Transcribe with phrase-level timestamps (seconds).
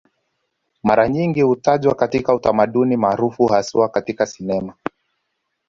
[0.83, 4.73] Mara nyingi hutajwa katika utamaduni maarufu haswa katika sinema